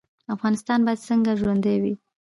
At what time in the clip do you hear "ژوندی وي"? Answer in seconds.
1.39-1.93